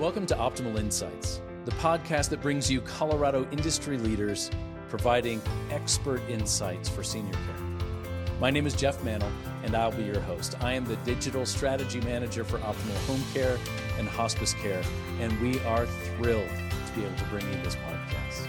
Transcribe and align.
Welcome 0.00 0.24
to 0.28 0.34
Optimal 0.34 0.78
Insights, 0.78 1.42
the 1.66 1.72
podcast 1.72 2.30
that 2.30 2.40
brings 2.40 2.70
you 2.70 2.80
Colorado 2.80 3.46
industry 3.52 3.98
leaders 3.98 4.50
providing 4.88 5.42
expert 5.70 6.22
insights 6.26 6.88
for 6.88 7.02
senior 7.02 7.34
care. 7.34 8.08
My 8.40 8.48
name 8.48 8.66
is 8.66 8.72
Jeff 8.72 9.04
Mannel, 9.04 9.30
and 9.62 9.74
I'll 9.74 9.92
be 9.92 10.04
your 10.04 10.20
host. 10.20 10.56
I 10.62 10.72
am 10.72 10.86
the 10.86 10.96
Digital 11.04 11.44
Strategy 11.44 12.00
Manager 12.00 12.44
for 12.44 12.56
Optimal 12.60 12.96
Home 13.08 13.22
Care 13.34 13.58
and 13.98 14.08
Hospice 14.08 14.54
Care, 14.54 14.82
and 15.20 15.38
we 15.38 15.60
are 15.64 15.84
thrilled 15.84 16.48
to 16.48 16.92
be 16.94 17.04
able 17.04 17.18
to 17.18 17.24
bring 17.24 17.46
you 17.52 17.62
this 17.62 17.76
podcast. 17.76 18.48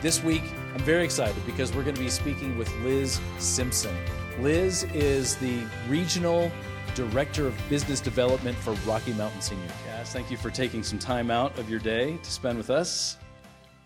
This 0.00 0.24
week, 0.24 0.44
I'm 0.72 0.80
very 0.80 1.04
excited 1.04 1.44
because 1.44 1.74
we're 1.74 1.84
going 1.84 1.96
to 1.96 2.00
be 2.00 2.08
speaking 2.08 2.56
with 2.56 2.74
Liz 2.76 3.20
Simpson. 3.38 3.94
Liz 4.38 4.84
is 4.94 5.36
the 5.36 5.62
Regional 5.90 6.50
Director 6.94 7.46
of 7.46 7.54
Business 7.68 8.00
Development 8.00 8.56
for 8.56 8.72
Rocky 8.88 9.12
Mountain 9.12 9.42
Senior 9.42 9.68
Care. 9.84 9.89
Thank 10.10 10.28
you 10.28 10.36
for 10.36 10.50
taking 10.50 10.82
some 10.82 10.98
time 10.98 11.30
out 11.30 11.56
of 11.56 11.70
your 11.70 11.78
day 11.78 12.16
to 12.16 12.30
spend 12.32 12.58
with 12.58 12.68
us. 12.68 13.16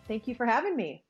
Thank 0.09 0.27
you 0.27 0.35
for 0.35 0.47
having 0.47 0.75
me. 0.75 1.05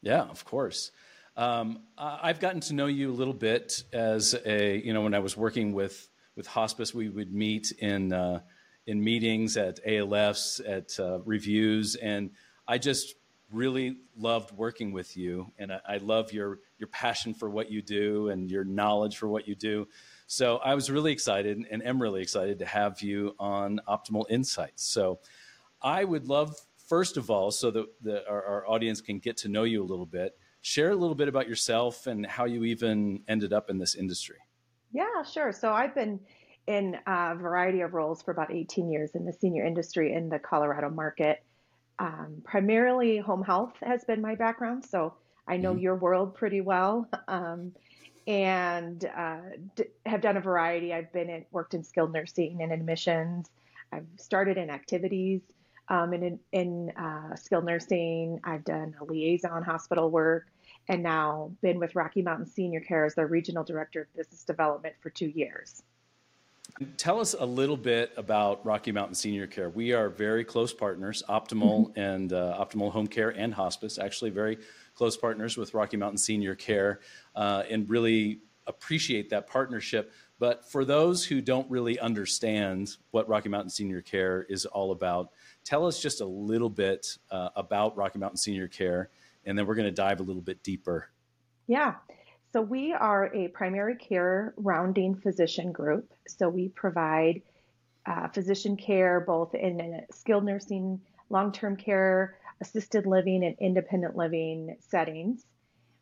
Yeah, 0.00 0.22
of 0.22 0.42
course. 0.46 0.90
Um, 1.36 1.80
I've 1.98 2.40
gotten 2.40 2.62
to 2.62 2.72
know 2.72 2.86
you 2.86 3.10
a 3.10 3.12
little 3.12 3.34
bit 3.34 3.84
as 3.92 4.34
a, 4.46 4.78
you 4.78 4.94
know, 4.94 5.02
when 5.02 5.12
I 5.12 5.18
was 5.18 5.36
working 5.36 5.74
with, 5.74 6.08
with 6.34 6.46
hospice, 6.46 6.94
we 6.94 7.10
would 7.10 7.30
meet 7.30 7.72
in, 7.72 8.14
uh, 8.14 8.40
in 8.86 9.04
meetings 9.04 9.58
at 9.58 9.84
ALFs, 9.84 10.62
at 10.66 10.98
uh, 10.98 11.18
reviews, 11.26 11.96
and 11.96 12.30
I 12.66 12.78
just 12.78 13.16
really 13.52 13.98
loved 14.16 14.56
working 14.56 14.92
with 14.92 15.14
you. 15.14 15.52
And 15.58 15.74
I, 15.74 15.80
I 15.86 15.96
love 15.98 16.32
your, 16.32 16.60
your 16.78 16.88
passion 16.88 17.34
for 17.34 17.50
what 17.50 17.70
you 17.70 17.82
do 17.82 18.30
and 18.30 18.50
your 18.50 18.64
knowledge 18.64 19.18
for 19.18 19.28
what 19.28 19.46
you 19.46 19.54
do. 19.54 19.88
So 20.30 20.58
I 20.58 20.74
was 20.74 20.90
really 20.90 21.10
excited 21.10 21.56
and 21.70 21.82
am 21.82 22.00
really 22.00 22.20
excited 22.20 22.58
to 22.58 22.66
have 22.66 23.00
you 23.00 23.34
on 23.38 23.80
Optimal 23.88 24.26
Insights. 24.28 24.84
So 24.84 25.20
I 25.80 26.04
would 26.04 26.28
love, 26.28 26.54
first 26.86 27.16
of 27.16 27.30
all, 27.30 27.50
so 27.50 27.70
that 27.70 27.86
the, 28.02 28.28
our, 28.28 28.44
our, 28.44 28.68
audience 28.68 29.00
can 29.00 29.20
get 29.20 29.38
to 29.38 29.48
know 29.48 29.62
you 29.62 29.82
a 29.82 29.86
little 29.86 30.04
bit, 30.04 30.36
share 30.60 30.90
a 30.90 30.94
little 30.94 31.14
bit 31.14 31.28
about 31.28 31.48
yourself 31.48 32.06
and 32.06 32.26
how 32.26 32.44
you 32.44 32.64
even 32.64 33.22
ended 33.26 33.54
up 33.54 33.70
in 33.70 33.78
this 33.78 33.94
industry. 33.94 34.36
Yeah, 34.92 35.22
sure. 35.22 35.50
So 35.50 35.72
I've 35.72 35.94
been 35.94 36.20
in 36.66 36.98
a 37.06 37.34
variety 37.34 37.80
of 37.80 37.94
roles 37.94 38.20
for 38.20 38.30
about 38.30 38.52
18 38.52 38.90
years 38.90 39.14
in 39.14 39.24
the 39.24 39.32
senior 39.32 39.64
industry 39.64 40.12
in 40.12 40.28
the 40.28 40.38
Colorado 40.38 40.90
market. 40.90 41.42
Um, 41.98 42.42
primarily, 42.44 43.16
home 43.16 43.42
health 43.42 43.72
has 43.80 44.04
been 44.04 44.20
my 44.20 44.34
background. 44.34 44.84
So 44.84 45.14
I 45.48 45.56
know 45.56 45.72
mm-hmm. 45.72 45.80
your 45.80 45.96
world 45.96 46.34
pretty 46.34 46.60
well. 46.60 47.08
Um, 47.28 47.72
and 48.28 49.06
uh, 49.16 49.38
d- 49.74 49.84
have 50.04 50.20
done 50.20 50.36
a 50.36 50.40
variety. 50.40 50.92
I've 50.92 51.10
been 51.12 51.30
in, 51.30 51.46
worked 51.50 51.72
in 51.72 51.82
skilled 51.82 52.12
nursing 52.12 52.60
and 52.62 52.70
admissions. 52.70 53.50
I've 53.90 54.06
started 54.16 54.58
in 54.58 54.68
activities 54.68 55.40
um, 55.88 56.12
in, 56.12 56.38
in 56.52 56.90
uh, 56.90 57.34
skilled 57.36 57.64
nursing. 57.64 58.38
I've 58.44 58.64
done 58.64 58.94
a 59.00 59.04
liaison 59.04 59.62
hospital 59.62 60.10
work 60.10 60.48
and 60.88 61.02
now 61.02 61.50
been 61.62 61.78
with 61.78 61.94
Rocky 61.94 62.20
Mountain 62.20 62.46
Senior 62.46 62.80
Care 62.80 63.06
as 63.06 63.14
their 63.14 63.26
regional 63.26 63.64
director 63.64 64.02
of 64.02 64.14
business 64.14 64.44
development 64.44 64.94
for 65.00 65.08
two 65.08 65.28
years. 65.28 65.82
Tell 66.98 67.18
us 67.18 67.34
a 67.38 67.46
little 67.46 67.78
bit 67.78 68.12
about 68.18 68.64
Rocky 68.64 68.92
Mountain 68.92 69.14
Senior 69.14 69.46
Care. 69.46 69.70
We 69.70 69.94
are 69.94 70.10
very 70.10 70.44
close 70.44 70.72
partners, 70.72 71.22
Optimal 71.28 71.88
mm-hmm. 71.88 71.98
and 71.98 72.32
uh, 72.32 72.58
Optimal 72.60 72.92
Home 72.92 73.06
Care 73.06 73.30
and 73.30 73.54
Hospice, 73.54 73.98
actually 73.98 74.30
very 74.30 74.58
close 74.98 75.16
partners 75.16 75.56
with 75.56 75.74
Rocky 75.74 75.96
Mountain 75.96 76.18
Senior 76.18 76.56
Care 76.56 76.98
uh, 77.36 77.62
and 77.70 77.88
really 77.88 78.40
appreciate 78.66 79.30
that 79.30 79.46
partnership. 79.46 80.12
But 80.40 80.68
for 80.68 80.84
those 80.84 81.24
who 81.24 81.40
don't 81.40 81.70
really 81.70 82.00
understand 82.00 82.96
what 83.12 83.28
Rocky 83.28 83.48
Mountain 83.48 83.70
Senior 83.70 84.02
Care 84.02 84.44
is 84.48 84.66
all 84.66 84.90
about, 84.90 85.30
tell 85.64 85.86
us 85.86 86.00
just 86.00 86.20
a 86.20 86.24
little 86.24 86.68
bit 86.68 87.16
uh, 87.30 87.50
about 87.54 87.96
Rocky 87.96 88.18
Mountain 88.18 88.38
Senior 88.38 88.66
Care, 88.66 89.10
and 89.46 89.56
then 89.56 89.66
we're 89.66 89.76
going 89.76 89.86
to 89.86 89.92
dive 89.92 90.18
a 90.18 90.24
little 90.24 90.42
bit 90.42 90.64
deeper. 90.64 91.10
Yeah. 91.68 91.94
So 92.52 92.60
we 92.60 92.92
are 92.92 93.32
a 93.34 93.48
primary 93.48 93.94
care 93.94 94.52
rounding 94.56 95.14
physician 95.14 95.70
group. 95.70 96.12
So 96.26 96.48
we 96.48 96.70
provide 96.70 97.42
uh, 98.04 98.26
physician 98.28 98.76
care 98.76 99.20
both 99.20 99.54
in 99.54 100.00
skilled 100.10 100.44
nursing, 100.44 101.00
long 101.30 101.52
term 101.52 101.76
care, 101.76 102.37
assisted 102.60 103.06
living 103.06 103.44
and 103.44 103.56
independent 103.60 104.16
living 104.16 104.76
settings. 104.80 105.44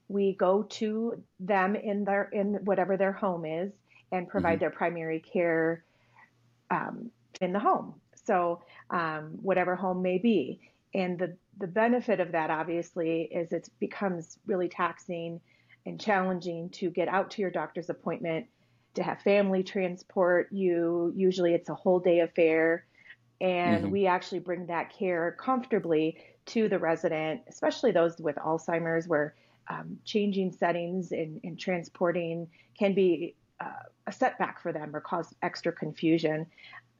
We 0.08 0.34
go 0.34 0.62
to 0.62 1.22
them 1.40 1.74
in 1.74 2.04
their 2.04 2.24
in 2.32 2.60
whatever 2.64 2.96
their 2.96 3.12
home 3.12 3.44
is 3.44 3.72
and 4.12 4.28
provide 4.28 4.54
mm-hmm. 4.54 4.60
their 4.60 4.70
primary 4.70 5.20
care 5.20 5.84
um, 6.70 7.10
in 7.40 7.52
the 7.52 7.58
home. 7.58 7.94
So 8.24 8.62
um, 8.90 9.38
whatever 9.42 9.76
home 9.76 10.02
may 10.02 10.18
be, 10.18 10.60
and 10.94 11.18
the 11.18 11.36
the 11.58 11.66
benefit 11.66 12.20
of 12.20 12.32
that 12.32 12.50
obviously 12.50 13.22
is 13.22 13.52
it 13.52 13.68
becomes 13.80 14.38
really 14.46 14.68
taxing 14.68 15.40
and 15.84 16.00
challenging 16.00 16.68
to 16.70 16.90
get 16.90 17.08
out 17.08 17.30
to 17.32 17.42
your 17.42 17.50
doctor's 17.50 17.90
appointment 17.90 18.46
to 18.94 19.02
have 19.02 19.20
family 19.20 19.62
transport 19.62 20.48
you 20.52 21.12
usually 21.16 21.54
it's 21.54 21.68
a 21.68 21.74
whole 21.74 22.00
day 22.00 22.20
affair 22.20 22.84
and 23.40 23.84
mm-hmm. 23.84 23.90
we 23.90 24.06
actually 24.06 24.38
bring 24.38 24.66
that 24.66 24.92
care 24.92 25.36
comfortably 25.38 26.18
to 26.46 26.68
the 26.68 26.78
resident, 26.78 27.42
especially 27.48 27.90
those 27.90 28.18
with 28.18 28.36
Alzheimer's, 28.36 29.08
where 29.08 29.34
um, 29.68 29.98
changing 30.04 30.52
settings 30.52 31.12
and, 31.12 31.40
and, 31.42 31.58
transporting 31.58 32.48
can 32.78 32.94
be 32.94 33.34
uh, 33.60 33.82
a 34.06 34.12
setback 34.12 34.62
for 34.62 34.72
them 34.72 34.94
or 34.94 35.00
cause 35.00 35.34
extra 35.42 35.72
confusion. 35.72 36.46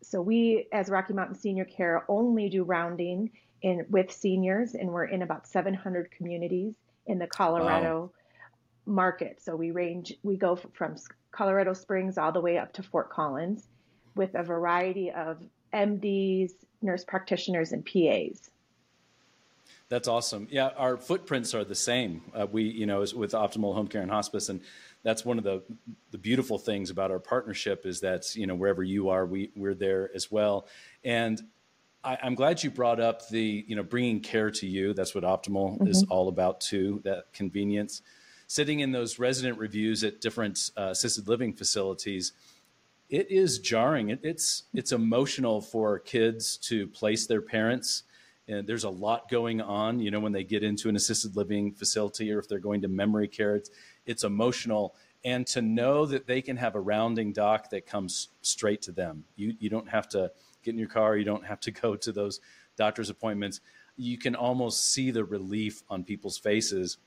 So 0.03 0.21
we, 0.21 0.67
as 0.73 0.89
Rocky 0.89 1.12
Mountain 1.12 1.37
Senior 1.37 1.65
Care, 1.65 2.05
only 2.09 2.49
do 2.49 2.65
rounding 2.65 3.31
in 3.62 3.87
with 3.89 4.12
seniors, 4.12 4.75
and 4.75 4.91
we're 4.91 5.05
in 5.05 5.23
about 5.23 5.47
700 5.47 6.11
communities 6.11 6.75
in 7.07 7.19
the 7.19 7.27
Colorado 7.27 8.01
wow. 8.01 8.93
market. 8.93 9.41
So 9.41 9.55
we 9.55 9.71
range, 9.71 10.15
we 10.23 10.37
go 10.37 10.57
from 10.57 10.97
Colorado 11.31 11.73
Springs 11.73 12.19
all 12.19 12.33
the 12.33 12.41
way 12.41 12.59
up 12.59 12.73
to 12.75 12.83
Fort 12.83 13.11
Collins, 13.11 13.69
with 14.15 14.34
a 14.34 14.43
variety 14.43 15.11
of 15.13 15.43
MDs, 15.73 16.53
nurse 16.83 17.05
practitioners, 17.05 17.73
and 17.73 17.84
PAs. 17.84 18.51
That's 19.88 20.09
awesome. 20.09 20.49
Yeah, 20.50 20.71
our 20.77 20.97
footprints 20.97 21.54
are 21.54 21.65
the 21.65 21.75
same. 21.75 22.22
Uh, 22.34 22.47
we, 22.50 22.65
you 22.65 22.87
know, 22.87 23.00
with 23.00 23.32
Optimal 23.32 23.75
Home 23.75 23.87
Care 23.87 24.03
and 24.03 24.10
Hospice, 24.10 24.49
and 24.49 24.60
that's 25.04 25.25
one 25.25 25.38
of 25.38 25.44
the 25.44 25.62
the 26.10 26.19
beautiful 26.19 26.59
things 26.59 26.91
about 26.91 27.12
our 27.12 27.21
partnership 27.21 27.87
is 27.87 28.00
that 28.00 28.34
you 28.34 28.47
know 28.47 28.56
wherever 28.56 28.82
you 28.82 29.09
are, 29.10 29.25
we 29.25 29.50
we're 29.54 29.75
there 29.75 30.10
as 30.15 30.31
well. 30.31 30.66
And 31.04 31.41
I, 32.03 32.19
am 32.22 32.34
glad 32.34 32.62
you 32.62 32.71
brought 32.71 32.99
up 32.99 33.28
the 33.28 33.65
you 33.69 33.77
know 33.77 33.84
bringing 33.84 34.21
care 34.21 34.50
to 34.50 34.66
you. 34.66 34.94
That's 34.94 35.15
what 35.15 35.22
Optimal 35.22 35.78
mm-hmm. 35.78 35.87
is 35.87 36.04
all 36.10 36.28
about 36.28 36.60
too. 36.60 37.00
That 37.04 37.33
convenience. 37.33 38.03
Sitting 38.48 38.81
in 38.81 38.93
those 38.93 39.19
resident 39.19 39.59
reviews 39.59 40.04
at 40.04 40.21
different 40.21 40.71
uh, 40.77 40.91
assisted 40.91 41.27
living 41.27 41.53
facilities, 41.53 42.33
it 43.09 43.31
is 43.31 43.59
jarring. 43.60 44.10
It, 44.10 44.21
it's 44.22 44.65
it's 44.75 44.91
emotional 44.91 45.60
for 45.60 46.00
kids 46.00 46.56
to 46.59 46.88
place 46.88 47.27
their 47.27 47.43
parents 47.43 48.04
and 48.49 48.67
there's 48.67 48.84
a 48.84 48.91
lot 48.91 49.29
going 49.29 49.61
on 49.61 49.99
you 49.99 50.11
know 50.11 50.21
when 50.21 50.33
they 50.33 50.45
get 50.45 50.62
into 50.62 50.89
an 50.89 50.97
assisted 50.97 51.37
living 51.37 51.73
facility 51.73 52.33
or 52.33 52.39
if 52.39 52.49
they're 52.49 52.59
going 52.59 52.81
to 52.83 52.89
memory 52.89 53.29
care 53.29 53.57
it's, 53.57 53.71
it's 54.07 54.25
emotional. 54.25 54.95
And 55.25 55.47
to 55.49 55.61
know 55.61 56.07
that 56.07 56.27
they 56.27 56.41
can 56.41 56.57
have 56.57 56.77
a 56.77 56.81
rounding 56.81 57.33
doc 57.33 57.71
that 57.71 57.87
comes 57.87 58.29
straight 58.43 58.83
to 58.83 58.93
them. 58.93 59.25
You, 59.34 59.55
you 59.59 59.69
don't 59.69 59.89
have 59.89 60.09
to 60.11 60.31
get 60.62 60.71
in 60.71 60.79
your 60.79 60.89
car. 60.89 61.17
You 61.17 61.25
don't 61.25 61.45
have 61.45 61.61
to 61.61 61.71
go 61.83 61.97
to 61.97 62.12
those 62.12 62.41
doctor's 62.77 63.11
appointments. 63.11 63.61
You 63.97 64.19
can 64.19 64.34
almost 64.34 64.93
see 64.93 65.11
the 65.11 65.25
relief 65.25 65.83
on 65.91 66.05
people's 66.05 66.39
faces 66.39 66.99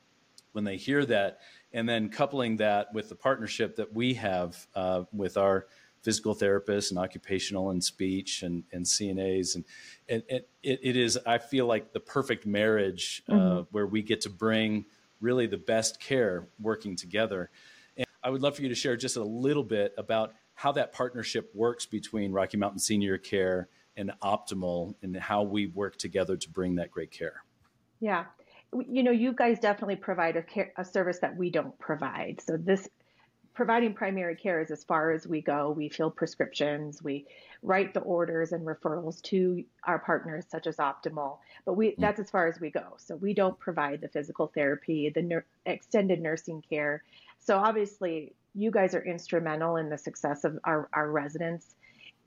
when 0.51 0.63
they 0.63 0.75
hear 0.75 1.05
that. 1.05 1.39
And 1.71 1.87
then 1.87 2.09
coupling 2.09 2.57
that 2.57 2.93
with 2.93 3.09
the 3.09 3.15
partnership 3.15 3.75
that 3.77 3.93
we 3.93 4.15
have 4.15 4.67
uh, 4.75 5.03
with 5.13 5.37
our 5.37 5.67
physical 6.01 6.35
therapists 6.35 6.91
and 6.91 6.99
occupational 6.99 7.71
and 7.71 7.83
speech 7.83 8.43
and, 8.43 8.63
and 8.71 8.85
CNAs. 8.85 9.55
And, 9.55 9.65
and, 10.07 10.23
it, 10.29 10.47
it 10.63 10.95
is, 10.95 11.17
I 11.25 11.37
feel 11.37 11.65
like 11.65 11.93
the 11.93 11.99
perfect 11.99 12.45
marriage 12.45 13.23
uh, 13.29 13.33
mm-hmm. 13.33 13.61
where 13.71 13.87
we 13.87 14.01
get 14.01 14.21
to 14.21 14.29
bring 14.29 14.85
really 15.19 15.47
the 15.47 15.57
best 15.57 15.99
care 15.99 16.47
working 16.59 16.95
together. 16.95 17.49
And 17.97 18.05
I 18.23 18.29
would 18.29 18.41
love 18.41 18.55
for 18.55 18.61
you 18.61 18.69
to 18.69 18.75
share 18.75 18.95
just 18.95 19.17
a 19.17 19.23
little 19.23 19.63
bit 19.63 19.93
about 19.97 20.33
how 20.53 20.71
that 20.73 20.91
partnership 20.91 21.51
works 21.53 21.85
between 21.85 22.31
Rocky 22.31 22.57
Mountain 22.57 22.79
Senior 22.79 23.17
Care 23.17 23.69
and 23.95 24.11
Optimal 24.21 24.95
and 25.01 25.15
how 25.15 25.43
we 25.43 25.67
work 25.67 25.97
together 25.97 26.37
to 26.37 26.49
bring 26.49 26.75
that 26.75 26.91
great 26.91 27.11
care. 27.11 27.43
Yeah. 27.99 28.25
You 28.87 29.03
know, 29.03 29.11
you 29.11 29.33
guys 29.33 29.59
definitely 29.59 29.95
provide 29.95 30.37
a, 30.37 30.43
care, 30.43 30.71
a 30.77 30.85
service 30.85 31.19
that 31.19 31.35
we 31.35 31.49
don't 31.49 31.77
provide. 31.79 32.39
So 32.45 32.55
this 32.55 32.87
providing 33.59 33.93
primary 33.93 34.37
care 34.37 34.61
is 34.61 34.71
as 34.71 34.85
far 34.85 35.11
as 35.11 35.27
we 35.27 35.41
go. 35.41 35.69
We 35.69 35.89
fill 35.89 36.09
prescriptions, 36.09 37.03
we 37.03 37.25
write 37.61 37.93
the 37.93 37.99
orders 37.99 38.53
and 38.53 38.65
referrals 38.65 39.21
to 39.23 39.65
our 39.83 39.99
partners 39.99 40.45
such 40.47 40.65
as 40.65 40.77
Optimal, 40.77 41.39
but 41.65 41.73
we 41.73 41.89
mm-hmm. 41.89 42.01
that's 42.01 42.21
as 42.21 42.29
far 42.29 42.47
as 42.47 42.61
we 42.61 42.69
go. 42.69 42.93
So 42.95 43.17
we 43.17 43.33
don't 43.33 43.59
provide 43.59 43.99
the 43.99 44.07
physical 44.07 44.47
therapy, 44.47 45.11
the 45.13 45.23
ner- 45.23 45.45
extended 45.65 46.21
nursing 46.21 46.63
care. 46.69 47.03
So 47.37 47.57
obviously, 47.57 48.31
you 48.55 48.71
guys 48.71 48.95
are 48.95 49.03
instrumental 49.03 49.75
in 49.75 49.89
the 49.89 49.97
success 49.97 50.45
of 50.45 50.57
our, 50.63 50.87
our 50.93 51.11
residents 51.11 51.75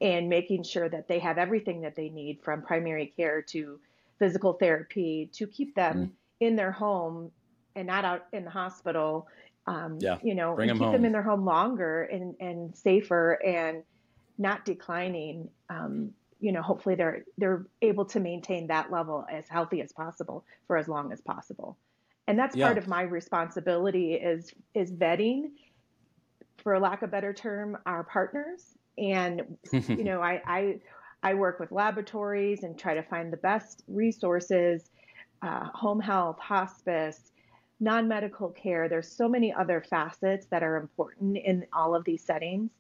and 0.03 0.29
making 0.29 0.65
sure 0.65 0.91
that 0.91 1.09
they 1.09 1.19
have 1.21 1.39
everything 1.39 1.81
that 1.81 1.97
they 1.97 2.11
need 2.11 2.43
from 2.43 2.61
primary 2.61 3.07
care 3.17 3.41
to 3.41 3.81
physical 4.19 4.53
therapy 4.53 5.31
to 5.33 5.47
keep 5.47 5.75
them 5.75 5.97
mm. 5.97 6.11
in 6.41 6.57
their 6.57 6.73
home 6.73 7.31
and 7.75 7.87
not 7.87 8.05
out 8.05 8.27
in 8.35 8.45
the 8.45 8.51
hospital. 8.51 9.27
Um, 9.67 9.99
yeah. 10.01 10.19
You 10.23 10.35
know, 10.35 10.55
Bring 10.55 10.71
keep 10.71 10.79
them, 10.79 10.93
them 10.93 11.05
in 11.05 11.13
their 11.13 11.23
home 11.23 11.45
longer 11.45 12.03
and, 12.05 12.35
and 12.41 12.77
safer 12.77 13.35
and 13.45 13.83
not 14.39 14.65
declining. 14.65 15.49
Um, 15.71 16.13
you 16.41 16.51
know, 16.51 16.63
hopefully 16.63 16.97
they're 16.97 17.25
they're 17.39 17.67
able 17.83 18.05
to 18.07 18.21
maintain 18.21 18.67
that 18.67 18.91
level 18.91 19.25
as 19.31 19.49
healthy 19.49 19.81
as 19.81 19.93
possible 19.93 20.45
for 20.67 20.77
as 20.77 20.89
long 20.89 21.13
as 21.13 21.21
possible. 21.21 21.79
And 22.27 22.39
that's 22.39 22.57
yeah. 22.57 22.67
part 22.67 22.79
of 22.79 22.89
my 22.89 23.03
responsibility 23.03 24.15
is 24.15 24.53
is 24.75 24.91
vetting, 24.91 25.51
for 26.63 26.79
lack 26.81 27.03
of 27.03 27.09
a 27.09 27.13
better 27.13 27.33
term, 27.33 27.79
our 27.87 28.05
partners. 28.05 28.77
And 28.99 29.57
you 29.73 30.05
know, 30.05 30.21
I, 30.21 30.43
I 30.45 30.81
I 31.23 31.35
work 31.35 31.61
with 31.61 31.71
laboratories 31.71 32.65
and 32.65 32.79
try 32.79 32.95
to 32.95 33.03
find 33.03 33.33
the 33.33 33.37
best 33.37 33.85
resources, 33.87 34.91
uh, 35.43 35.67
home 35.67 36.01
health, 36.01 36.39
hospice, 36.41 37.33
non 37.83 38.07
medical 38.07 38.49
care. 38.49 38.89
There's 38.89 39.11
so 39.11 39.29
many 39.29 39.53
other 39.53 39.85
facets 39.91 40.47
that 40.47 40.63
are 40.63 40.77
important 40.77 41.37
in 41.37 41.67
all 41.73 41.95
of 41.97 42.05
these 42.05 42.23
settings. 42.23 42.71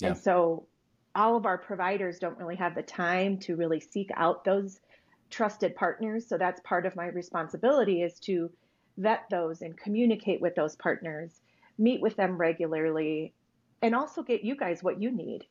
Yeah. 0.00 0.08
And 0.08 0.18
so 0.18 0.66
all 1.14 1.36
of 1.36 1.44
our 1.44 1.58
providers 1.58 2.18
don't 2.18 2.38
really 2.38 2.56
have 2.56 2.74
the 2.74 2.82
time 2.82 3.38
to 3.40 3.54
really 3.54 3.80
seek 3.80 4.10
out 4.14 4.44
those 4.44 4.80
trusted 5.28 5.76
partners. 5.76 6.26
So 6.26 6.38
that's 6.38 6.60
part 6.64 6.86
of 6.86 6.96
my 6.96 7.06
responsibility 7.06 8.02
is 8.02 8.18
to 8.20 8.50
vet 8.96 9.24
those 9.30 9.60
and 9.60 9.76
communicate 9.76 10.40
with 10.40 10.54
those 10.54 10.74
partners, 10.76 11.40
meet 11.76 12.00
with 12.00 12.16
them 12.16 12.38
regularly, 12.38 13.34
and 13.82 13.94
also 13.94 14.22
get 14.22 14.42
you 14.42 14.56
guys 14.56 14.82
what 14.82 15.02
you 15.02 15.10
need. 15.10 15.44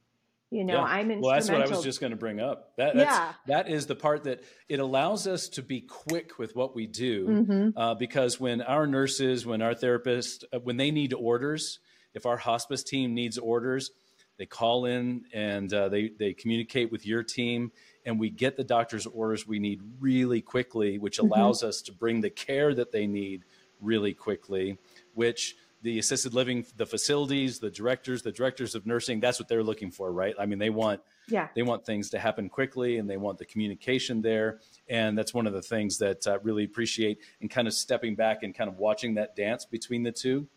You 0.51 0.63
know, 0.63 0.75
yeah. 0.75 0.83
I'm 0.83 1.11
instrumental. 1.11 1.21
Well, 1.21 1.33
that's 1.33 1.49
what 1.49 1.61
I 1.61 1.67
was 1.67 1.83
just 1.83 1.99
going 1.99 2.11
to 2.11 2.17
bring 2.17 2.39
up. 2.39 2.75
That, 2.77 2.95
yeah. 2.95 3.33
that 3.47 3.67
is 3.67 3.87
the 3.87 3.95
part 3.95 4.25
that 4.25 4.43
it 4.69 4.79
allows 4.79 5.27
us 5.27 5.49
to 5.49 5.63
be 5.63 5.81
quick 5.81 6.37
with 6.37 6.55
what 6.55 6.75
we 6.75 6.85
do, 6.85 7.27
mm-hmm. 7.27 7.77
uh, 7.77 7.95
because 7.95 8.39
when 8.39 8.61
our 8.61 8.85
nurses, 8.85 9.45
when 9.45 9.61
our 9.61 9.73
therapists, 9.73 10.43
uh, 10.53 10.59
when 10.59 10.77
they 10.77 10.91
need 10.91 11.13
orders, 11.13 11.79
if 12.13 12.25
our 12.25 12.37
hospice 12.37 12.83
team 12.83 13.13
needs 13.13 13.37
orders, 13.37 13.91
they 14.37 14.45
call 14.45 14.85
in 14.85 15.25
and 15.33 15.73
uh, 15.73 15.89
they 15.89 16.09
they 16.09 16.33
communicate 16.33 16.91
with 16.91 17.05
your 17.05 17.23
team, 17.23 17.71
and 18.05 18.19
we 18.19 18.29
get 18.29 18.55
the 18.55 18.63
doctor's 18.63 19.07
orders 19.07 19.47
we 19.47 19.59
need 19.59 19.81
really 19.99 20.41
quickly, 20.41 20.99
which 20.99 21.17
mm-hmm. 21.17 21.31
allows 21.31 21.59
mm-hmm. 21.59 21.69
us 21.69 21.81
to 21.83 21.91
bring 21.91 22.21
the 22.21 22.29
care 22.29 22.73
that 22.73 22.91
they 22.91 23.07
need 23.07 23.43
really 23.81 24.13
quickly. 24.13 24.77
Which 25.15 25.55
the 25.85 25.99
assisted 25.99 26.33
living, 26.33 26.65
the 26.77 26.85
facilities, 26.85 27.59
the 27.59 27.69
directors, 27.69 28.23
the 28.23 28.31
directors 28.31 28.73
of 28.73 28.87
nursing, 28.87 29.19
that's 29.19 29.39
what 29.39 29.47
they're 29.47 29.63
looking 29.63 29.91
for, 29.91 30.11
right? 30.11 30.33
I 30.39 30.47
mean, 30.47 30.57
they 30.57 30.71
want 30.71 31.01
yeah. 31.27 31.49
they 31.55 31.61
want 31.61 31.85
things 31.85 32.09
to 32.09 32.19
happen 32.19 32.49
quickly, 32.49 32.97
and 32.97 33.07
they 33.07 33.17
want 33.17 33.37
the 33.37 33.45
communication 33.45 34.23
there, 34.23 34.61
and 34.89 35.15
that's 35.15 35.31
one 35.31 35.45
of 35.45 35.53
the 35.53 35.61
things 35.61 35.99
that 35.99 36.25
I 36.25 36.35
really 36.41 36.63
appreciate. 36.63 37.19
And 37.39 37.51
kind 37.51 37.67
of 37.67 37.75
stepping 37.75 38.15
back 38.15 38.41
and 38.41 38.55
kind 38.55 38.67
of 38.67 38.79
watching 38.79 39.13
that 39.13 39.35
dance 39.35 39.63
between 39.63 40.01
the 40.01 40.11
two 40.11 40.47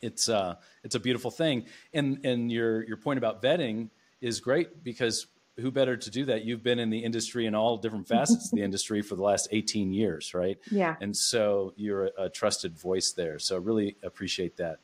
it's 0.00 0.28
uh, 0.28 0.54
it's 0.84 0.94
a 0.94 1.00
beautiful 1.00 1.30
thing. 1.30 1.64
And 1.92 2.24
and 2.24 2.52
your 2.52 2.84
your 2.84 2.98
point 2.98 3.18
about 3.18 3.42
vetting 3.42 3.90
is 4.20 4.38
great 4.38 4.84
because 4.84 5.26
who 5.58 5.70
better 5.70 5.96
to 5.96 6.10
do 6.10 6.24
that? 6.26 6.44
You've 6.44 6.62
been 6.62 6.78
in 6.78 6.90
the 6.90 6.98
industry 6.98 7.46
in 7.46 7.54
all 7.54 7.76
different 7.76 8.08
facets 8.14 8.52
of 8.52 8.56
the 8.56 8.62
industry 8.62 9.02
for 9.02 9.16
the 9.16 9.22
last 9.22 9.48
18 9.50 9.92
years, 9.92 10.34
right? 10.34 10.58
Yeah. 10.70 10.96
And 11.00 11.16
so 11.16 11.72
you're 11.76 12.06
a, 12.06 12.10
a 12.24 12.30
trusted 12.30 12.78
voice 12.78 13.12
there. 13.12 13.38
So 13.38 13.58
really 13.58 13.96
appreciate 14.02 14.56
that. 14.58 14.78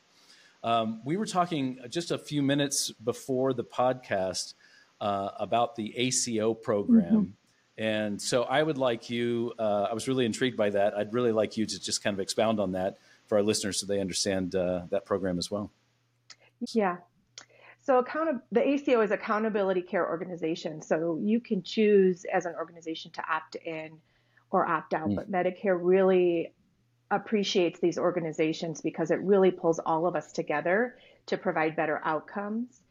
Um, 0.63 1.01
we 1.05 1.15
were 1.15 1.27
talking 1.27 1.79
just 1.89 2.11
a 2.11 2.17
few 2.17 2.41
minutes 2.41 2.91
before 2.91 3.53
the 3.53 3.63
podcast 3.63 4.55
uh, 4.99 5.29
about 5.39 5.75
the 5.75 5.95
ACO 5.95 6.53
program. 6.53 7.03
Mm-hmm. 7.03 7.31
And 7.77 8.21
so 8.21 8.43
I 8.43 8.63
would 8.63 8.77
like 8.77 9.09
you, 9.09 9.53
uh, 9.59 9.87
I 9.89 9.93
was 9.93 10.07
really 10.07 10.25
intrigued 10.25 10.57
by 10.57 10.69
that. 10.71 10.97
I'd 10.97 11.13
really 11.13 11.33
like 11.33 11.57
you 11.57 11.65
to 11.65 11.79
just 11.79 12.03
kind 12.03 12.13
of 12.13 12.19
expound 12.19 12.59
on 12.59 12.71
that 12.71 12.97
for 13.27 13.37
our 13.37 13.43
listeners 13.43 13.79
so 13.79 13.85
they 13.85 13.99
understand 13.99 14.55
uh, 14.55 14.83
that 14.89 15.05
program 15.05 15.37
as 15.37 15.51
well. 15.51 15.71
Yeah. 16.71 16.97
So 17.85 17.99
account- 17.99 18.41
the 18.51 18.67
ACO 18.67 19.01
is 19.01 19.11
accountability 19.11 19.83
care 19.83 20.07
organization. 20.07 20.81
So 20.81 21.19
you 21.21 21.39
can 21.39 21.61
choose 21.61 22.25
as 22.25 22.47
an 22.47 22.55
organization 22.55 23.11
to 23.11 23.23
opt 23.31 23.55
in 23.55 23.99
or 24.49 24.67
opt 24.67 24.95
out, 24.95 25.09
mm. 25.09 25.15
but 25.15 25.31
Medicare 25.31 25.77
really 25.79 26.51
appreciates 27.11 27.79
these 27.79 27.99
organizations 27.99 28.81
because 28.81 29.11
it 29.11 29.19
really 29.21 29.51
pulls 29.51 29.77
all 29.77 30.07
of 30.07 30.15
us 30.15 30.31
together 30.31 30.97
to 31.27 31.37
provide 31.37 31.75
better 31.75 32.01
outcomes 32.03 32.81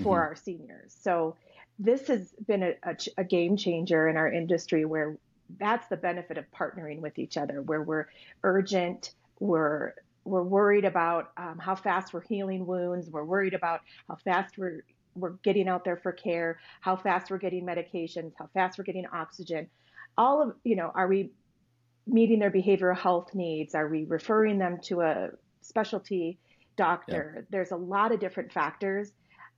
for 0.00 0.18
mm-hmm. 0.18 0.28
our 0.28 0.36
seniors. 0.36 0.96
So 1.00 1.34
this 1.80 2.06
has 2.06 2.32
been 2.46 2.62
a, 2.62 2.74
a, 2.84 2.96
a, 3.18 3.24
game 3.24 3.56
changer 3.56 4.08
in 4.08 4.16
our 4.16 4.30
industry 4.30 4.84
where 4.84 5.18
that's 5.58 5.88
the 5.88 5.96
benefit 5.96 6.38
of 6.38 6.44
partnering 6.52 7.00
with 7.00 7.18
each 7.18 7.36
other, 7.36 7.62
where 7.62 7.82
we're 7.82 8.06
urgent, 8.44 9.10
we're 9.40 9.94
we're 10.26 10.42
worried 10.42 10.84
about 10.84 11.30
um, 11.36 11.58
how 11.58 11.74
fast 11.74 12.12
we're 12.12 12.22
healing 12.22 12.66
wounds. 12.66 13.08
We're 13.10 13.24
worried 13.24 13.54
about 13.54 13.80
how 14.08 14.16
fast 14.16 14.58
we're 14.58 14.82
we're 15.14 15.32
getting 15.42 15.66
out 15.66 15.82
there 15.82 15.96
for 15.96 16.12
care, 16.12 16.58
how 16.82 16.94
fast 16.94 17.30
we're 17.30 17.38
getting 17.38 17.64
medications, 17.64 18.32
how 18.38 18.50
fast 18.52 18.76
we're 18.76 18.84
getting 18.84 19.06
oxygen. 19.12 19.66
All 20.18 20.42
of 20.42 20.56
you 20.64 20.76
know, 20.76 20.92
are 20.94 21.08
we 21.08 21.30
meeting 22.06 22.38
their 22.38 22.50
behavioral 22.50 22.96
health 22.96 23.34
needs? 23.34 23.74
Are 23.74 23.88
we 23.88 24.04
referring 24.04 24.58
them 24.58 24.78
to 24.84 25.00
a 25.00 25.30
specialty 25.62 26.38
doctor? 26.76 27.34
Yeah. 27.36 27.42
There's 27.50 27.70
a 27.70 27.76
lot 27.76 28.12
of 28.12 28.20
different 28.20 28.52
factors. 28.52 29.12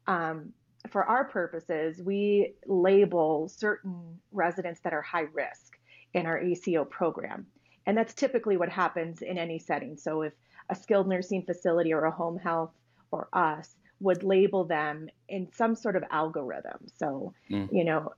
Um, 0.06 0.52
for 0.90 1.04
our 1.04 1.24
purposes, 1.24 2.00
we 2.02 2.54
label 2.66 3.48
certain 3.48 4.18
residents 4.32 4.80
that 4.80 4.92
are 4.92 5.02
high 5.02 5.26
risk 5.34 5.78
in 6.14 6.24
our 6.26 6.38
ACO 6.38 6.84
program. 6.84 7.46
And 7.88 7.96
that's 7.96 8.12
typically 8.12 8.58
what 8.58 8.68
happens 8.68 9.22
in 9.22 9.38
any 9.38 9.58
setting. 9.58 9.96
So 9.96 10.20
if 10.20 10.34
a 10.68 10.74
skilled 10.74 11.08
nursing 11.08 11.42
facility 11.42 11.94
or 11.94 12.04
a 12.04 12.10
home 12.10 12.38
health 12.38 12.70
or 13.10 13.28
us 13.32 13.74
would 14.00 14.22
label 14.22 14.64
them 14.64 15.08
in 15.30 15.50
some 15.54 15.74
sort 15.74 15.96
of 15.96 16.04
algorithm. 16.10 16.86
So, 16.94 17.32
mm. 17.50 17.66
you 17.72 17.84
know, 17.84 18.12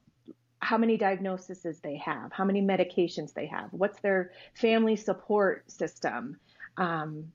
how 0.59 0.77
many 0.77 0.97
diagnoses 0.97 1.79
they 1.85 1.97
have, 1.99 2.33
how 2.33 2.45
many 2.45 2.61
medications 2.61 3.33
they 3.33 3.47
have, 3.47 3.69
what's 3.71 4.01
their 4.01 4.33
family 4.55 4.97
support 4.97 5.71
system, 5.71 6.41
um, 6.77 7.31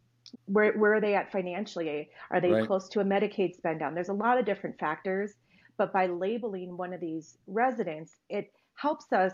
where, 0.47 0.73
where 0.73 0.95
are 0.95 1.01
they 1.01 1.15
at 1.15 1.31
financially? 1.31 2.09
Are 2.31 2.41
they 2.41 2.51
right. 2.51 2.67
close 2.67 2.89
to 2.89 2.99
a 2.99 3.05
Medicaid 3.05 3.55
spend 3.55 3.79
down? 3.79 3.95
There's 3.95 4.09
a 4.09 4.13
lot 4.13 4.37
of 4.37 4.45
different 4.45 4.77
factors, 4.77 5.31
but 5.77 5.93
by 5.93 6.07
labeling 6.07 6.75
one 6.75 6.91
of 6.91 6.99
these 6.99 7.37
residents, 7.47 8.17
it 8.27 8.51
helps 8.73 9.13
us 9.13 9.31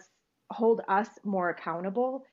hold 0.52 0.82
us 0.88 1.10
more 1.24 1.50
accountable 1.50 2.26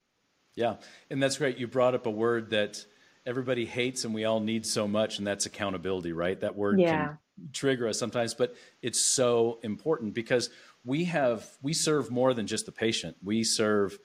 yeah, 0.59 0.75
and 1.09 1.23
that's 1.23 1.39
great. 1.39 1.57
You 1.57 1.69
brought 1.69 1.95
up 1.95 2.07
a 2.07 2.11
word 2.11 2.51
that 2.51 2.85
everybody 3.25 3.65
hates 3.65 4.05
and 4.05 4.13
we 4.13 4.25
all 4.25 4.41
need 4.41 4.67
so 4.67 4.89
much, 4.89 5.19
and 5.19 5.27
that's 5.27 5.47
accountability, 5.47 6.13
right? 6.13 6.41
That 6.41 6.57
word 6.57 6.81
yeah. 6.81 7.07
can 7.07 7.19
trigger 7.53 7.87
us 7.87 7.97
sometimes, 7.97 8.35
but 8.35 8.57
it's 8.83 9.01
so 9.01 9.61
important 9.63 10.15
because 10.15 10.51
we 10.85 11.05
have 11.05 11.47
we 11.63 11.73
serve 11.73 12.11
more 12.11 12.35
than 12.35 12.49
just 12.49 12.67
the 12.67 12.73
patient. 12.73 13.17
We 13.23 13.45
serve 13.45 13.97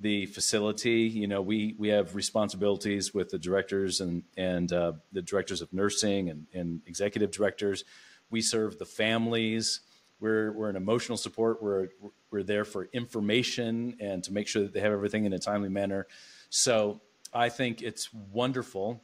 the 0.00 0.24
facility. 0.24 1.02
You 1.02 1.26
know, 1.26 1.42
we 1.42 1.74
we 1.78 1.88
have 1.88 2.14
responsibilities 2.14 3.12
with 3.12 3.28
the 3.28 3.38
directors 3.38 4.00
and 4.00 4.22
and 4.34 4.72
uh, 4.72 4.92
the 5.12 5.20
directors 5.20 5.60
of 5.60 5.70
nursing 5.74 6.30
and, 6.30 6.46
and 6.54 6.80
executive 6.86 7.32
directors. 7.32 7.84
We 8.30 8.40
serve 8.40 8.78
the 8.78 8.86
families. 8.86 9.80
We're 10.20 10.52
we're 10.52 10.68
an 10.68 10.76
emotional 10.76 11.16
support. 11.16 11.62
We're 11.62 11.88
we're 12.30 12.42
there 12.42 12.64
for 12.64 12.88
information 12.92 13.96
and 14.00 14.22
to 14.24 14.32
make 14.32 14.48
sure 14.48 14.62
that 14.62 14.72
they 14.72 14.80
have 14.80 14.92
everything 14.92 15.24
in 15.24 15.32
a 15.32 15.38
timely 15.38 15.68
manner. 15.68 16.06
So 16.50 17.00
I 17.32 17.48
think 17.48 17.82
it's 17.82 18.12
wonderful 18.12 19.02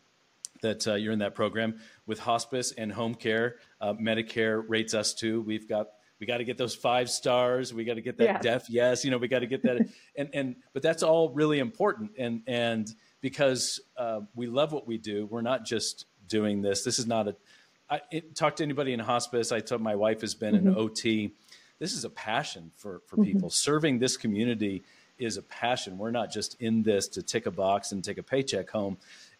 that 0.62 0.86
uh, 0.88 0.94
you're 0.94 1.12
in 1.12 1.18
that 1.20 1.34
program 1.34 1.78
with 2.06 2.18
hospice 2.18 2.72
and 2.72 2.90
home 2.92 3.14
care. 3.14 3.56
Uh, 3.80 3.94
Medicare 3.94 4.62
rates 4.66 4.94
us 4.94 5.14
too. 5.14 5.42
We've 5.42 5.68
got 5.68 5.88
we 6.20 6.26
got 6.26 6.38
to 6.38 6.44
get 6.44 6.56
those 6.56 6.74
five 6.74 7.10
stars. 7.10 7.74
We 7.74 7.84
got 7.84 7.94
to 7.94 8.00
get 8.00 8.16
that 8.18 8.24
yes. 8.24 8.42
deaf 8.42 8.70
yes. 8.70 9.04
You 9.04 9.10
know, 9.10 9.18
we 9.18 9.28
got 9.28 9.40
to 9.40 9.46
get 9.46 9.62
that. 9.62 9.88
and 10.16 10.30
and 10.32 10.56
but 10.72 10.82
that's 10.82 11.02
all 11.02 11.30
really 11.30 11.58
important. 11.58 12.12
And 12.18 12.42
and 12.46 12.88
because 13.20 13.80
uh, 13.96 14.20
we 14.34 14.46
love 14.46 14.72
what 14.72 14.86
we 14.86 14.98
do, 14.98 15.26
we're 15.26 15.42
not 15.42 15.64
just 15.64 16.06
doing 16.26 16.62
this. 16.62 16.84
This 16.84 16.98
is 16.98 17.06
not 17.06 17.28
a 17.28 17.36
I 17.94 18.00
it, 18.10 18.34
talk 18.34 18.56
to 18.56 18.62
anybody 18.64 18.92
in 18.92 18.98
hospice. 18.98 19.52
I 19.52 19.60
told 19.60 19.80
my 19.80 19.94
wife 19.94 20.20
has 20.22 20.34
been 20.34 20.54
mm-hmm. 20.54 20.68
an 20.68 20.74
OT. 20.76 21.32
This 21.78 21.92
is 21.92 22.04
a 22.04 22.10
passion 22.10 22.72
for 22.76 23.02
for 23.06 23.16
mm-hmm. 23.16 23.24
people. 23.24 23.50
Serving 23.50 23.98
this 23.98 24.16
community 24.16 24.82
is 25.18 25.36
a 25.36 25.42
passion. 25.42 25.96
We're 25.96 26.10
not 26.10 26.32
just 26.32 26.60
in 26.60 26.82
this 26.82 27.06
to 27.08 27.22
tick 27.22 27.46
a 27.46 27.50
box 27.50 27.92
and 27.92 28.02
take 28.02 28.18
a 28.18 28.22
paycheck 28.22 28.68
home. 28.68 28.98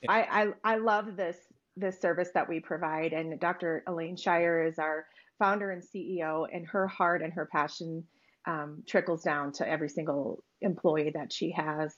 I 0.08 0.52
I, 0.64 0.75
I 0.75 0.76
love 0.76 1.16
this 1.16 1.37
this 1.76 2.00
service 2.00 2.30
that 2.34 2.49
we 2.49 2.61
provide, 2.61 3.12
and 3.12 3.40
Dr. 3.40 3.82
Elaine 3.88 4.16
Shire 4.16 4.62
is 4.62 4.78
our 4.78 5.06
founder 5.40 5.73
and 5.73 5.82
CEO, 5.82 6.46
and 6.52 6.64
her 6.68 6.87
heart 6.87 7.23
and 7.23 7.32
her 7.32 7.46
passion 7.46 8.04
um, 8.46 8.84
trickles 8.87 9.25
down 9.25 9.50
to 9.52 9.68
every 9.68 9.88
single 9.88 10.44
employee 10.61 11.11
that 11.14 11.32
she 11.32 11.50
has. 11.50 11.96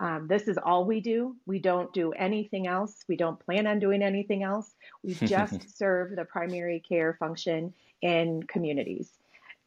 Um, 0.00 0.28
this 0.28 0.46
is 0.46 0.58
all 0.58 0.84
we 0.84 1.00
do. 1.00 1.36
We 1.46 1.58
don't 1.58 1.92
do 1.92 2.12
anything 2.12 2.66
else. 2.68 3.04
We 3.08 3.16
don't 3.16 3.38
plan 3.40 3.66
on 3.66 3.80
doing 3.80 4.02
anything 4.02 4.42
else. 4.42 4.74
We 5.02 5.14
just 5.26 5.76
serve 5.76 6.14
the 6.14 6.24
primary 6.24 6.80
care 6.88 7.16
function 7.18 7.74
in 8.00 8.44
communities. 8.44 9.10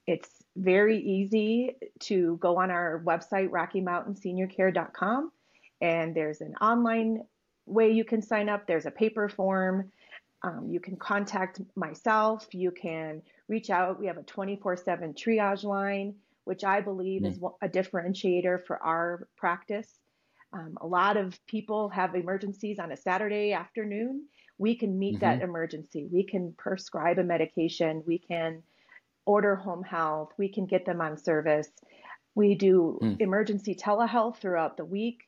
It's 0.08 0.30
very 0.56 1.00
easy 1.00 1.76
to 2.02 2.38
go 2.42 2.58
on 2.58 2.72
our 2.72 3.04
website, 3.06 3.50
RockyMountainSeniorCare.com, 3.50 5.32
and 5.82 6.16
there's 6.16 6.42
an 6.42 6.56
online 6.62 7.24
way 7.66 7.92
you 7.92 8.04
can 8.04 8.22
sign 8.22 8.50
up. 8.50 8.68
There's 8.68 8.86
a 8.86 8.92
paper 8.92 9.30
form. 9.30 9.92
Um, 10.44 10.70
you 10.70 10.80
can 10.80 10.96
contact 10.96 11.62
myself. 11.76 12.48
You 12.52 12.72
can 12.72 13.22
reach 13.48 13.70
out. 13.70 14.00
We 14.00 14.08
have 14.08 14.18
a 14.18 14.24
24 14.24 14.78
7 14.78 15.14
triage 15.14 15.64
line, 15.64 16.16
which 16.46 16.64
I 16.64 16.82
believe 16.82 17.22
mm. 17.22 17.28
is 17.28 17.40
a 17.62 17.70
differentiator 17.70 18.66
for 18.66 18.82
our 18.82 19.28
practice. 19.38 20.01
Um, 20.54 20.78
a 20.82 20.88
lot 20.88 21.18
of 21.18 21.40
people 21.48 21.90
have 21.90 22.16
emergencies 22.16 22.80
on 22.80 22.92
a 22.92 22.98
Saturday 22.98 23.54
afternoon. 23.54 24.26
We 24.58 24.76
can 24.76 25.00
meet 25.00 25.16
mm-hmm. 25.16 25.26
that 25.26 25.42
emergency. 25.42 26.08
We 26.12 26.24
can 26.24 26.54
prescribe 26.58 27.20
a 27.20 27.24
medication. 27.24 28.04
We 28.06 28.20
can 28.20 28.64
order 29.26 29.56
home 29.56 29.84
health. 29.84 30.34
We 30.38 30.50
can 30.50 30.66
get 30.66 30.86
them 30.86 31.02
on 31.02 31.18
service. 31.18 31.70
We 32.36 32.56
do 32.56 33.00
mm. 33.02 33.20
emergency 33.20 33.76
telehealth 33.76 34.38
throughout 34.38 34.78
the 34.78 34.86
week. 34.86 35.20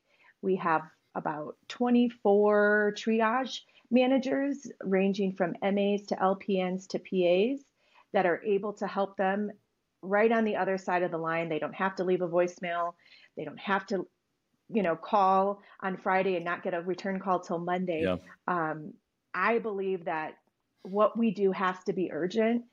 We 0.42 0.56
have 0.58 0.82
about 1.16 1.56
24 1.70 2.96
triage 2.98 3.60
managers 3.92 4.68
ranging 4.84 5.34
from 5.34 5.56
MAs 5.62 6.04
to 6.08 6.16
LPNs 6.16 6.88
to 6.90 7.00
PAs 7.00 7.64
that 8.14 8.26
are 8.26 8.42
able 8.44 8.74
to 8.74 8.88
help 8.88 9.18
them 9.18 9.52
right 10.02 10.32
on 10.32 10.44
the 10.44 10.56
other 10.56 10.78
side 10.78 11.04
of 11.04 11.12
the 11.12 11.18
line. 11.18 11.50
They 11.50 11.60
don't 11.60 11.76
have 11.76 11.96
to 11.96 12.04
leave 12.04 12.22
a 12.22 12.28
voicemail. 12.28 12.94
They 13.38 13.46
don't 13.46 13.60
have 13.60 13.86
to, 13.88 14.08
you 14.70 14.84
know, 14.84 14.96
call 14.96 15.62
on 15.82 15.98
Friday 15.98 16.36
and 16.36 16.46
not 16.46 16.64
get 16.64 16.74
a 16.74 16.82
return 16.82 17.20
call 17.20 17.40
till 17.40 17.60
Monday. 17.60 18.04
Yeah. 18.04 18.18
Um, 18.48 18.94
I 19.34 19.60
believe 19.60 20.06
that 20.06 20.38
what 20.84 21.18
we 21.18 21.32
do 21.32 21.52
has 21.52 21.76
to 21.86 21.94
be 21.94 22.12
urgent 22.12 22.64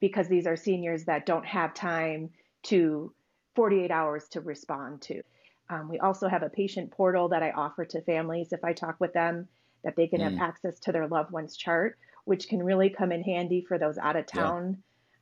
because 0.00 0.28
these 0.28 0.46
are 0.46 0.56
seniors 0.56 1.04
that 1.04 1.26
don't 1.26 1.46
have 1.46 1.74
time 1.74 2.30
to 2.64 3.12
48 3.54 3.90
hours 3.90 4.28
to 4.30 4.40
respond 4.40 5.02
to. 5.02 5.22
Um, 5.68 5.88
we 5.88 5.98
also 5.98 6.28
have 6.28 6.42
a 6.42 6.48
patient 6.48 6.90
portal 6.90 7.28
that 7.28 7.42
I 7.42 7.50
offer 7.50 7.84
to 7.84 8.00
families 8.02 8.52
if 8.52 8.64
I 8.64 8.72
talk 8.72 8.96
with 8.98 9.12
them 9.12 9.46
that 9.84 9.96
they 9.96 10.08
can 10.08 10.20
mm. 10.20 10.24
have 10.24 10.40
access 10.40 10.78
to 10.80 10.92
their 10.92 11.06
loved 11.06 11.30
one's 11.30 11.56
chart, 11.56 11.96
which 12.24 12.48
can 12.48 12.62
really 12.62 12.90
come 12.90 13.12
in 13.12 13.22
handy 13.22 13.64
for 13.66 13.78
those 13.78 13.98
out 13.98 14.16
of 14.16 14.26
town 14.26 14.78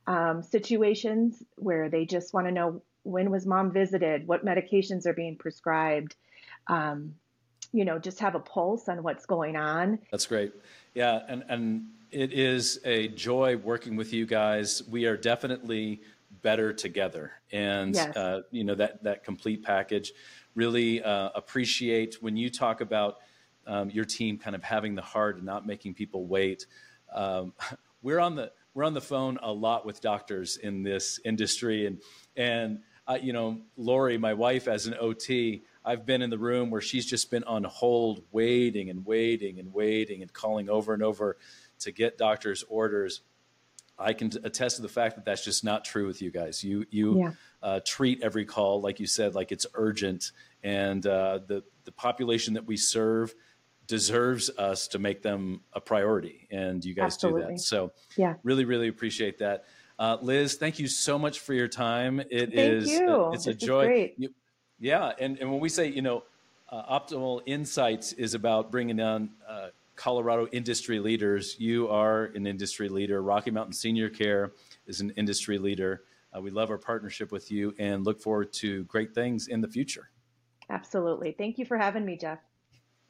yeah. 0.07 0.31
um, 0.31 0.43
situations 0.43 1.43
where 1.55 1.89
they 1.89 2.05
just 2.05 2.33
want 2.33 2.47
to 2.47 2.51
know 2.51 2.81
when 3.09 3.31
was 3.31 3.45
mom 3.45 3.71
visited, 3.71 4.27
what 4.27 4.45
medications 4.45 5.05
are 5.05 5.13
being 5.13 5.35
prescribed. 5.35 6.15
Um, 6.67 7.15
you 7.71 7.85
know, 7.85 7.99
just 7.99 8.19
have 8.19 8.35
a 8.35 8.39
pulse 8.39 8.89
on 8.89 9.03
what's 9.03 9.25
going 9.25 9.55
on. 9.55 9.99
That's 10.11 10.25
great. 10.25 10.53
Yeah, 10.95 11.21
and 11.27 11.43
and 11.49 11.85
it 12.11 12.33
is 12.33 12.79
a 12.85 13.09
joy 13.09 13.57
working 13.57 13.95
with 13.95 14.13
you 14.13 14.25
guys. 14.25 14.81
We 14.89 15.05
are 15.05 15.17
definitely 15.17 16.01
better 16.41 16.73
together, 16.73 17.31
and 17.51 17.95
yes. 17.95 18.15
uh, 18.15 18.41
you 18.51 18.63
know 18.63 18.75
that 18.75 19.03
that 19.03 19.23
complete 19.23 19.63
package. 19.63 20.13
Really 20.55 21.01
uh, 21.03 21.29
appreciate 21.35 22.21
when 22.21 22.35
you 22.35 22.49
talk 22.49 22.81
about 22.81 23.19
um, 23.67 23.89
your 23.91 24.05
team 24.05 24.37
kind 24.37 24.55
of 24.55 24.63
having 24.63 24.95
the 24.95 25.01
heart 25.01 25.37
and 25.37 25.45
not 25.45 25.65
making 25.65 25.93
people 25.93 26.25
wait. 26.25 26.65
Um, 27.13 27.53
we're 28.01 28.19
on 28.19 28.35
the 28.35 28.51
we're 28.73 28.83
on 28.83 28.93
the 28.93 29.01
phone 29.01 29.37
a 29.41 29.51
lot 29.51 29.85
with 29.85 30.01
doctors 30.01 30.57
in 30.57 30.83
this 30.83 31.19
industry, 31.23 31.85
and 31.85 32.01
and 32.35 32.79
uh, 33.09 33.17
you 33.19 33.33
know, 33.33 33.59
Lori, 33.75 34.19
my 34.19 34.35
wife, 34.35 34.67
as 34.67 34.85
an 34.85 34.93
OT, 34.99 35.63
I've 35.83 36.05
been 36.05 36.21
in 36.21 36.29
the 36.29 36.37
room 36.37 36.69
where 36.69 36.79
she's 36.79 37.07
just 37.07 37.31
been 37.31 37.43
on 37.45 37.63
hold, 37.63 38.23
waiting 38.31 38.91
and 38.91 39.03
waiting 39.03 39.59
and 39.59 39.73
waiting 39.73 40.21
and 40.21 40.31
calling 40.31 40.69
over 40.69 40.93
and 40.93 41.01
over 41.01 41.37
to 41.79 41.91
get 41.91 42.19
doctors' 42.19 42.63
orders. 42.69 43.21
I 43.97 44.13
can 44.13 44.31
attest 44.43 44.75
to 44.75 44.83
the 44.83 44.89
fact 44.89 45.15
that 45.15 45.25
that's 45.25 45.43
just 45.43 45.63
not 45.63 45.83
true 45.83 46.05
with 46.05 46.21
you 46.21 46.29
guys. 46.29 46.63
You 46.63 46.85
you 46.91 47.19
yeah. 47.19 47.31
uh, 47.63 47.79
treat 47.83 48.21
every 48.21 48.45
call 48.45 48.79
like 48.79 48.99
you 48.99 49.07
said, 49.07 49.33
like 49.33 49.51
it's 49.51 49.65
urgent, 49.73 50.31
and 50.63 51.05
uh, 51.05 51.39
the 51.47 51.63
the 51.85 51.91
population 51.91 52.53
that 52.53 52.65
we 52.65 52.77
serve 52.77 53.33
deserves 53.87 54.51
us 54.51 54.87
to 54.89 54.99
make 54.99 55.23
them 55.23 55.61
a 55.73 55.81
priority, 55.81 56.47
and 56.51 56.85
you 56.85 56.93
guys 56.93 57.15
Absolutely. 57.15 57.41
do 57.41 57.47
that. 57.47 57.59
So, 57.59 57.91
yeah, 58.15 58.35
really, 58.43 58.63
really 58.63 58.87
appreciate 58.87 59.39
that. 59.39 59.65
Uh, 59.99 60.17
Liz, 60.21 60.55
thank 60.55 60.79
you 60.79 60.87
so 60.87 61.19
much 61.19 61.41
for 61.41 61.53
your 61.53 61.67
time. 61.67 62.21
It 62.21 62.53
thank 62.53 62.53
is 62.55 62.89
you. 62.89 63.33
it's 63.33 63.43
this 63.43 63.61
a 63.61 63.65
joy. 63.65 64.13
You, 64.17 64.29
yeah, 64.79 65.11
and, 65.19 65.37
and 65.39 65.51
when 65.51 65.59
we 65.59 65.67
say 65.67 65.87
you 65.87 66.01
know, 66.01 66.23
uh, 66.69 66.99
optimal 66.99 67.41
insights 67.45 68.13
is 68.13 68.33
about 68.33 68.71
bringing 68.71 68.95
down 68.95 69.31
uh, 69.47 69.67
Colorado 69.97 70.47
industry 70.53 70.99
leaders. 70.99 71.57
You 71.59 71.89
are 71.89 72.25
an 72.27 72.47
industry 72.47 72.87
leader. 72.87 73.21
Rocky 73.21 73.51
Mountain 73.51 73.73
Senior 73.73 74.07
Care 74.07 74.53
is 74.87 75.01
an 75.01 75.11
industry 75.17 75.57
leader. 75.57 76.03
Uh, 76.33 76.39
we 76.39 76.49
love 76.49 76.69
our 76.69 76.77
partnership 76.77 77.33
with 77.33 77.51
you 77.51 77.75
and 77.77 78.05
look 78.05 78.21
forward 78.21 78.53
to 78.53 78.85
great 78.85 79.13
things 79.13 79.47
in 79.47 79.59
the 79.59 79.67
future. 79.67 80.09
Absolutely. 80.69 81.33
Thank 81.37 81.57
you 81.57 81.65
for 81.65 81.77
having 81.77 82.05
me, 82.05 82.15
Jeff. 82.15 82.39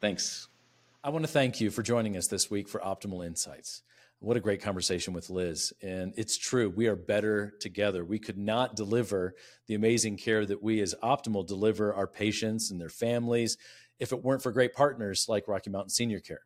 Thanks. 0.02 0.48
I 1.04 1.10
want 1.10 1.24
to 1.24 1.32
thank 1.32 1.62
you 1.62 1.70
for 1.70 1.84
joining 1.84 2.18
us 2.18 2.28
this 2.28 2.50
week 2.50 2.68
for 2.68 2.80
Optimal 2.80 3.24
Insights. 3.24 3.84
What 4.22 4.36
a 4.36 4.42
great 4.42 4.62
conversation 4.62 5.14
with 5.14 5.30
Liz. 5.30 5.72
And 5.82 6.14
it's 6.18 6.38
true, 6.38 6.70
we 6.70 6.88
are 6.88 6.98
better 6.98 7.54
together. 7.62 8.04
We 8.04 8.20
could 8.20 8.38
not 8.38 8.76
deliver 8.76 9.34
the 9.68 9.76
amazing 9.76 10.18
care 10.18 10.46
that 10.46 10.62
we 10.62 10.82
as 10.82 10.94
Optimal 11.02 11.48
deliver 11.48 11.94
our 11.94 12.06
patients 12.06 12.70
and 12.70 12.82
their 12.82 12.90
families 12.90 13.58
if 13.98 14.12
it 14.12 14.22
weren't 14.22 14.44
for 14.44 14.52
great 14.52 14.74
partners 14.74 15.28
like 15.30 15.48
Rocky 15.48 15.70
Mountain 15.70 15.92
Senior 15.92 16.20
Care. 16.20 16.42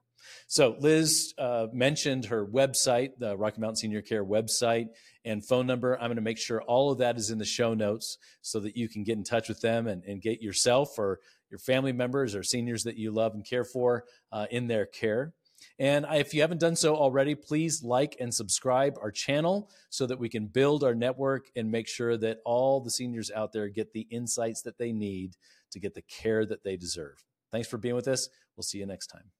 So, 0.46 0.76
Liz 0.80 1.34
uh, 1.40 1.68
mentioned 1.74 2.26
her 2.26 2.46
website, 2.46 3.18
the 3.18 3.36
Rocky 3.36 3.60
Mountain 3.60 3.78
Senior 3.78 4.04
Care 4.04 4.24
website, 4.24 4.90
and 5.26 5.44
phone 5.44 5.66
number. 5.66 5.96
I'm 5.96 6.08
going 6.08 6.16
to 6.16 6.22
make 6.22 6.38
sure 6.38 6.62
all 6.62 6.92
of 6.92 7.00
that 7.00 7.18
is 7.18 7.32
in 7.32 7.40
the 7.40 7.46
show 7.46 7.74
notes 7.74 8.20
so 8.42 8.60
that 8.60 8.78
you 8.78 8.88
can 8.88 9.04
get 9.04 9.18
in 9.18 9.24
touch 9.24 9.50
with 9.50 9.62
them 9.62 9.88
and, 9.88 10.04
and 10.06 10.22
get 10.22 10.42
yourself 10.42 10.98
or 11.00 11.20
your 11.50 11.60
family 11.60 11.92
members 11.92 12.36
or 12.36 12.44
seniors 12.44 12.84
that 12.84 12.98
you 12.98 13.12
love 13.12 13.34
and 13.34 13.44
care 13.44 13.66
for 13.66 14.06
uh, 14.32 14.46
in 14.52 14.68
their 14.68 14.86
care. 14.86 15.34
And 15.80 16.06
if 16.12 16.34
you 16.34 16.42
haven't 16.42 16.60
done 16.60 16.76
so 16.76 16.96
already, 16.96 17.36
please 17.36 17.84
like 17.84 18.16
and 18.20 18.34
subscribe 18.34 18.98
our 19.02 19.12
channel 19.12 19.70
so 19.90 20.06
that 20.06 20.20
we 20.20 20.30
can 20.30 20.48
build 20.48 20.84
our 20.84 20.94
network 20.94 21.50
and 21.56 21.72
make 21.72 21.88
sure 21.88 22.16
that 22.18 22.40
all 22.46 22.80
the 22.80 22.92
seniors 22.92 23.32
out 23.32 23.52
there 23.54 23.68
get 23.70 23.92
the 23.92 24.08
insights 24.12 24.62
that 24.64 24.78
they 24.78 24.92
need 24.92 25.36
to 25.72 25.80
get 25.80 25.96
the 25.96 26.04
care 26.04 26.46
that 26.46 26.64
they 26.64 26.78
deserve. 26.78 27.24
Thanks 27.52 27.68
for 27.68 27.78
being 27.78 27.96
with 27.96 28.08
us. 28.08 28.30
We'll 28.56 28.64
see 28.64 28.78
you 28.78 28.86
next 28.86 29.08
time. 29.08 29.32